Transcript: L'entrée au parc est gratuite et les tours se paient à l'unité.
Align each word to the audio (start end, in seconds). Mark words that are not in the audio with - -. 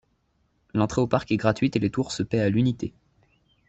L'entrée 0.73 0.99
au 1.01 1.05
parc 1.05 1.31
est 1.31 1.37
gratuite 1.37 1.75
et 1.75 1.79
les 1.79 1.91
tours 1.91 2.11
se 2.11 2.23
paient 2.23 2.39
à 2.41 2.49
l'unité. 2.49 2.95